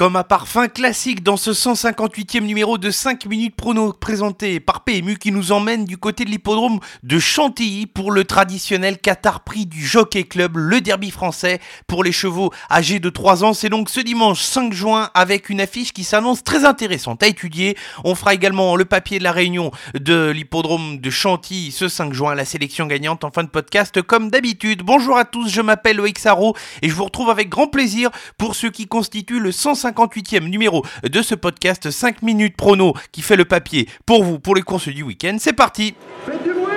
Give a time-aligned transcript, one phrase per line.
[0.00, 5.18] Comme à parfum classique dans ce 158e numéro de 5 minutes prono présenté par PMU
[5.18, 9.86] qui nous emmène du côté de l'hippodrome de Chantilly pour le traditionnel Qatar Prix du
[9.86, 13.52] Jockey Club, le derby français pour les chevaux âgés de 3 ans.
[13.52, 17.76] C'est donc ce dimanche 5 juin avec une affiche qui s'annonce très intéressante à étudier.
[18.02, 22.34] On fera également le papier de la réunion de l'hippodrome de Chantilly ce 5 juin,
[22.34, 24.80] la sélection gagnante en fin de podcast comme d'habitude.
[24.82, 28.08] Bonjour à tous, je m'appelle Loïc Sarro et je vous retrouve avec grand plaisir
[28.38, 33.22] pour ceux qui constituent le 150 58e numéro de ce podcast 5 minutes prono qui
[33.22, 35.36] fait le papier pour vous pour les courses du week-end.
[35.38, 35.94] C'est parti
[36.26, 36.72] Faites du bruit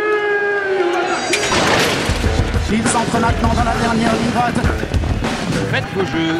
[2.71, 4.55] Il s'entre maintenant dans la dernière ligne droite.
[5.71, 6.39] Faites vos jeux.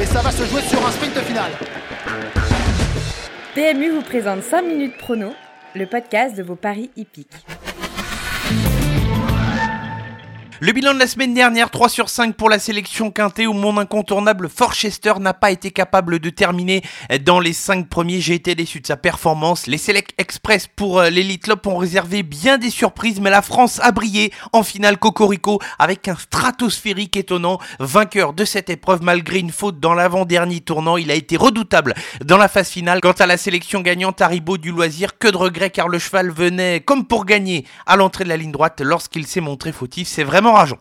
[0.00, 1.50] Et ça va se jouer sur un sprint final.
[3.54, 5.32] PMU vous présente 5 minutes prono,
[5.74, 7.28] le podcast de vos paris hippiques.
[10.62, 13.78] Le bilan de la semaine dernière, 3 sur 5 pour la sélection quintée où mon
[13.78, 16.82] incontournable Forchester n'a pas été capable de terminer
[17.24, 18.20] dans les 5 premiers.
[18.20, 19.66] J'ai été déçu de sa performance.
[19.66, 23.80] Les Select Express pour euh, l'Elite Lop ont réservé bien des surprises, mais la France
[23.82, 27.58] a brillé en finale Cocorico avec un stratosphérique étonnant.
[27.78, 32.36] Vainqueur de cette épreuve malgré une faute dans l'avant-dernier tournant, il a été redoutable dans
[32.36, 33.00] la phase finale.
[33.00, 36.80] Quant à la sélection gagnante Haribo du loisir, que de regrets car le cheval venait
[36.80, 40.06] comme pour gagner à l'entrée de la ligne droite lorsqu'il s'est montré fautif.
[40.06, 40.78] C'est vraiment rageant.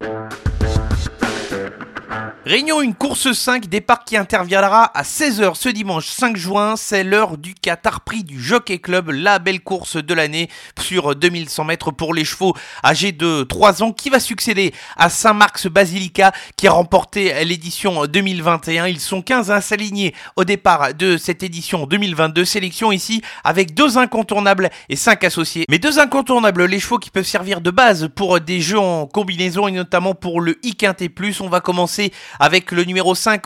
[2.46, 6.76] Réunion une course 5, départ qui interviendra à 16h ce dimanche 5 juin.
[6.76, 10.50] C'est l'heure du Qatar Prix du Jockey Club, la belle course de l'année
[10.82, 15.68] sur 2100 mètres pour les chevaux âgés de 3 ans qui va succéder à Saint-Marc's
[15.68, 18.88] Basilica qui a remporté l'édition 2021.
[18.88, 22.46] Ils sont 15 à s'aligner au départ de cette édition 2022.
[22.46, 25.66] Sélection ici avec deux incontournables et 5 associés.
[25.70, 29.68] Mais deux incontournables, les chevaux qui peuvent servir de base pour des jeux en combinaison
[29.68, 30.76] et notamment pour le I
[31.14, 31.42] Plus.
[31.42, 33.44] On va commencer avec le numéro 5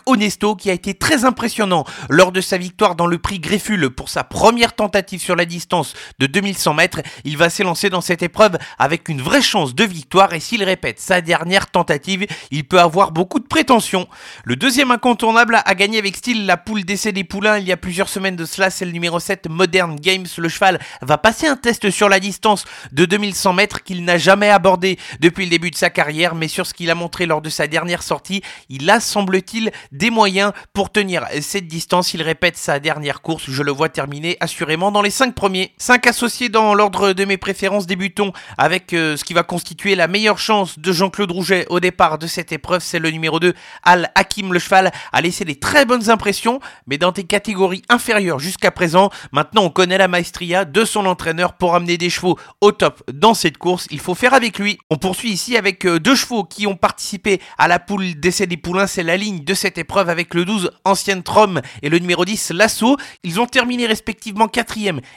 [0.56, 4.24] Qui a été très impressionnant lors de sa victoire dans le prix Greffule pour sa
[4.24, 7.02] première tentative sur la distance de 2100 mètres.
[7.24, 11.00] Il va s'élancer dans cette épreuve avec une vraie chance de victoire et s'il répète
[11.00, 14.08] sa dernière tentative, il peut avoir beaucoup de prétentions.
[14.44, 17.78] Le deuxième incontournable a gagné avec style la poule d'essai des poulains il y a
[17.78, 20.26] plusieurs semaines de cela, c'est le numéro 7 Modern Games.
[20.38, 24.50] Le cheval va passer un test sur la distance de 2100 mètres qu'il n'a jamais
[24.50, 27.50] abordé depuis le début de sa carrière, mais sur ce qu'il a montré lors de
[27.50, 30.43] sa dernière sortie, il a semble-t-il des moyens
[30.74, 32.14] pour tenir cette distance.
[32.14, 35.74] Il répète sa dernière course, je le vois terminer assurément dans les 5 premiers.
[35.78, 40.08] 5 associés dans l'ordre de mes préférences, débutons avec euh, ce qui va constituer la
[40.08, 44.12] meilleure chance de Jean-Claude Rouget au départ de cette épreuve, c'est le numéro 2, Al
[44.16, 44.54] Hakim.
[44.54, 49.10] Le cheval a laissé des très bonnes impressions, mais dans des catégories inférieures jusqu'à présent.
[49.32, 53.34] Maintenant, on connaît la maestria de son entraîneur pour amener des chevaux au top dans
[53.34, 53.88] cette course.
[53.92, 54.78] Il faut faire avec lui.
[54.90, 58.58] On poursuit ici avec euh, deux chevaux qui ont participé à la poule d'essai des
[58.58, 62.26] poulains c'est la ligne de cette épreuve avec le 12 Ancienne Trom et le numéro
[62.26, 62.98] 10 Lasso.
[63.24, 64.74] Ils ont terminé respectivement 4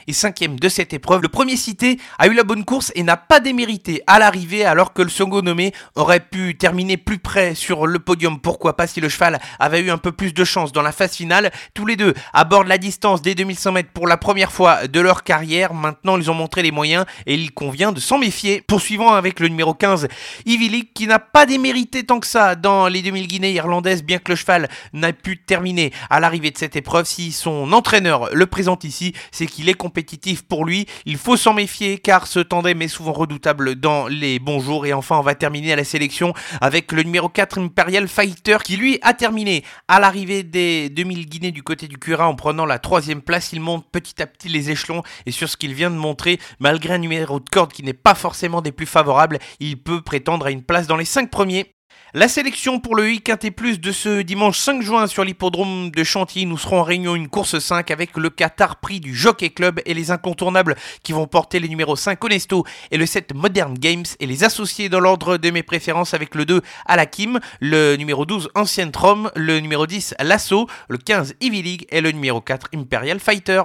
[0.07, 1.21] et 5 de cette épreuve.
[1.21, 4.93] Le premier cité a eu la bonne course et n'a pas démérité à l'arrivée alors
[4.93, 8.39] que le second nommé aurait pu terminer plus près sur le podium.
[8.39, 11.15] Pourquoi pas si le cheval avait eu un peu plus de chance dans la phase
[11.15, 11.51] finale?
[11.73, 15.23] Tous les deux abordent la distance des 2100 mètres pour la première fois de leur
[15.23, 15.73] carrière.
[15.73, 18.61] Maintenant, ils ont montré les moyens et il convient de s'en méfier.
[18.61, 20.07] Poursuivant avec le numéro 15,
[20.45, 24.31] Ivilik qui n'a pas démérité tant que ça dans les 2000 Guinées irlandaise, bien que
[24.31, 27.05] le cheval n'a pu terminer à l'arrivée de cette épreuve.
[27.05, 30.87] Si son entraîneur le présente ici, c'est qu'il est compétitif pour lui.
[31.05, 34.85] Il faut s'en méfier car ce tandem est souvent redoutable dans les bons jours.
[34.85, 38.77] Et enfin, on va terminer à la sélection avec le numéro 4 Imperial Fighter qui
[38.77, 42.79] lui a terminé à l'arrivée des 2000 Guinées du côté du Cura en prenant la
[42.79, 43.53] troisième place.
[43.53, 46.93] Il monte petit à petit les échelons et sur ce qu'il vient de montrer, malgré
[46.93, 50.51] un numéro de corde qui n'est pas forcément des plus favorables, il peut prétendre à
[50.51, 51.76] une place dans les 5 premiers.
[52.13, 56.45] La sélection pour le IQT Plus de ce dimanche 5 juin sur l'hippodrome de Chantilly,
[56.45, 59.93] nous serons en réunion une course 5 avec le Qatar Prix du Jockey Club et
[59.93, 64.25] les incontournables qui vont porter les numéros 5 Honesto et le 7 Modern Games et
[64.25, 68.91] les associés dans l'ordre de mes préférences avec le 2 Alakim, le numéro 12 Ancienne
[68.91, 73.63] Trom, le numéro 10 Lasso, le 15 Ivy League et le numéro 4 Imperial Fighter.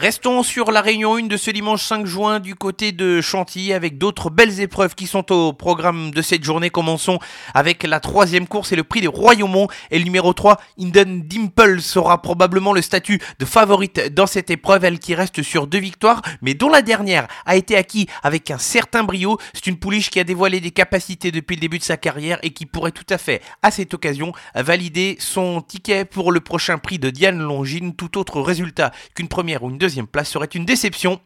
[0.00, 3.98] Restons sur la réunion 1 de ce dimanche 5 juin du côté de Chantilly avec
[3.98, 6.70] d'autres belles épreuves qui sont au programme de cette journée.
[6.70, 7.18] Commençons
[7.52, 11.82] avec la troisième course et le prix des Royaumont et le numéro 3, Inden Dimple
[11.82, 16.22] sera probablement le statut de favorite dans cette épreuve, elle qui reste sur deux victoires,
[16.40, 19.36] mais dont la dernière a été acquis avec un certain brio.
[19.52, 22.54] C'est une pouliche qui a dévoilé des capacités depuis le début de sa carrière et
[22.54, 26.98] qui pourrait tout à fait, à cette occasion, valider son ticket pour le prochain prix
[26.98, 27.94] de Diane Longine.
[27.94, 31.20] Tout autre résultat qu'une première ou une deuxième place serait une déception.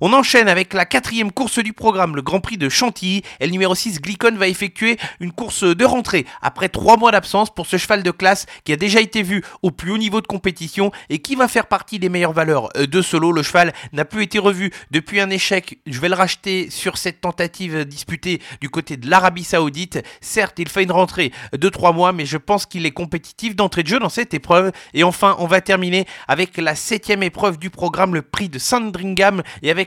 [0.00, 3.22] On enchaîne avec la quatrième course du programme, le Grand Prix de Chantilly.
[3.40, 7.54] Et le numéro 6, Glicon, va effectuer une course de rentrée après trois mois d'absence
[7.54, 10.26] pour ce cheval de classe qui a déjà été vu au plus haut niveau de
[10.26, 13.32] compétition et qui va faire partie des meilleures valeurs euh, de solo.
[13.32, 15.78] Le cheval n'a plus été revu depuis un échec.
[15.86, 20.02] Je vais le racheter sur cette tentative disputée du côté de l'Arabie Saoudite.
[20.20, 23.82] Certes, il fait une rentrée de trois mois, mais je pense qu'il est compétitif d'entrée
[23.82, 24.72] de jeu dans cette épreuve.
[24.94, 29.42] Et enfin, on va terminer avec la septième épreuve du programme, le prix de Sandringham,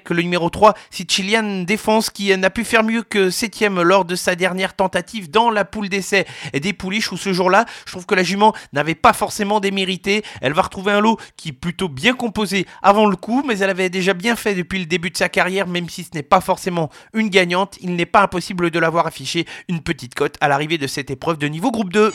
[0.10, 4.36] le numéro 3, Sicilian Défense, qui n'a pu faire mieux que septième lors de sa
[4.36, 8.24] dernière tentative dans la poule d'essai des pouliches, où ce jour-là, je trouve que la
[8.24, 10.24] jument n'avait pas forcément démérité.
[10.42, 13.70] Elle va retrouver un lot qui est plutôt bien composé avant le coup, mais elle
[13.70, 16.42] avait déjà bien fait depuis le début de sa carrière, même si ce n'est pas
[16.42, 20.78] forcément une gagnante, il n'est pas impossible de l'avoir affiché une petite cote à l'arrivée
[20.78, 22.12] de cette épreuve de niveau groupe 2.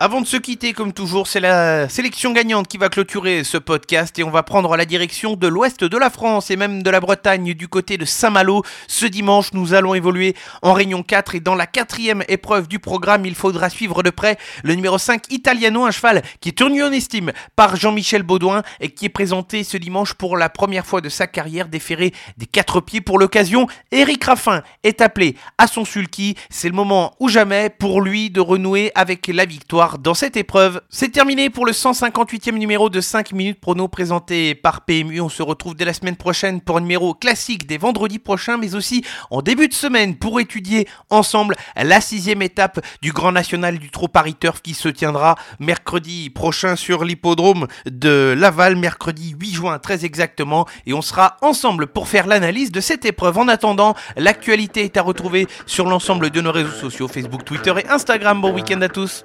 [0.00, 4.16] Avant de se quitter, comme toujours, c'est la sélection gagnante qui va clôturer ce podcast
[4.16, 7.00] et on va prendre la direction de l'ouest de la France et même de la
[7.00, 8.62] Bretagne du côté de Saint-Malo.
[8.86, 13.26] Ce dimanche, nous allons évoluer en Réunion 4 et dans la quatrième épreuve du programme,
[13.26, 16.92] il faudra suivre de près le numéro 5 Italiano, un cheval qui est tenu en
[16.92, 21.08] estime par Jean-Michel Baudouin et qui est présenté ce dimanche pour la première fois de
[21.08, 23.66] sa carrière déféré des quatre pieds pour l'occasion.
[23.90, 26.36] Eric Raffin est appelé à son sulky.
[26.50, 30.82] C'est le moment ou jamais pour lui de renouer avec la victoire dans cette épreuve.
[30.90, 35.22] C'est terminé pour le 158e numéro de 5 minutes prono présenté par PMU.
[35.22, 38.74] On se retrouve dès la semaine prochaine pour un numéro classique des vendredis prochains, mais
[38.74, 43.90] aussi en début de semaine pour étudier ensemble la sixième étape du Grand National du
[43.90, 49.78] Trot Paris Turf qui se tiendra mercredi prochain sur l'hippodrome de Laval, mercredi 8 juin
[49.78, 53.38] très exactement, et on sera ensemble pour faire l'analyse de cette épreuve.
[53.38, 57.88] En attendant, l'actualité est à retrouver sur l'ensemble de nos réseaux sociaux, Facebook, Twitter et
[57.88, 58.40] Instagram.
[58.40, 59.24] Bon week-end à tous.